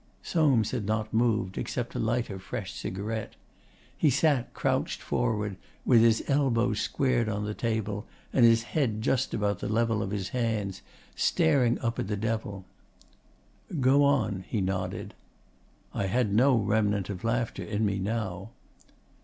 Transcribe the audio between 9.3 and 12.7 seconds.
above the level of his hands, staring up at the Devil.